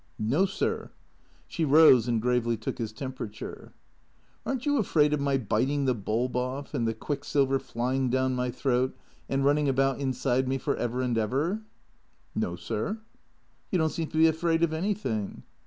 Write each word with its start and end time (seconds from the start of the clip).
"No, 0.35 0.47
sir." 0.47 0.89
She 1.47 1.63
rose 1.63 2.07
and 2.07 2.19
gravely 2.19 2.57
took 2.57 2.79
his 2.79 2.91
temperature." 2.91 3.71
Are 4.47 4.55
n't 4.55 4.65
you 4.65 4.77
afraid 4.79 5.13
of 5.13 5.19
my 5.21 5.37
biting 5.37 5.85
the 5.85 5.93
bulb 5.93 6.35
off, 6.35 6.73
and 6.73 6.87
the 6.87 6.95
quick 6.95 7.23
silver 7.23 7.59
flying 7.59 8.09
down 8.09 8.33
my 8.33 8.49
throat, 8.49 8.97
and 9.29 9.45
running 9.45 9.69
about 9.69 9.99
inside 9.99 10.47
me 10.47 10.57
for 10.57 10.75
ever 10.75 11.03
and 11.03 11.19
ever?" 11.19 11.61
"No, 12.35 12.55
sir."" 12.55 12.97
You 13.71 13.77
don't 13.77 13.89
seem 13.89 14.07
to 14.07 14.17
be 14.17 14.25
afraid 14.25 14.63
of 14.63 14.73
anything." 14.73 15.43